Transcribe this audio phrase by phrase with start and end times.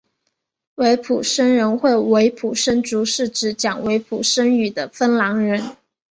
[0.77, 5.75] 维普森人或维普森族是指讲维普森语的芬兰人。